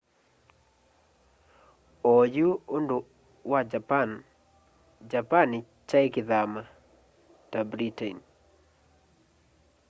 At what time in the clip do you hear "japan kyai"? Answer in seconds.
5.11-6.07